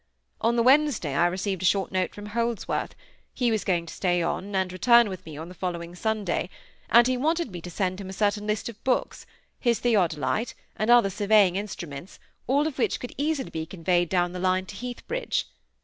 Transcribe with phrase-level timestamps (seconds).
[0.41, 2.95] On the Wednesday I received a short note from Holdsworth;
[3.35, 6.49] he was going to stay on, and return with me on the following Sunday,
[6.89, 9.27] and he wanted me to send him a certain list of books,
[9.59, 12.17] his theodolite, and other surveying instruments,
[12.47, 15.45] all of which could easily be conveyed down the line to Heathbridge.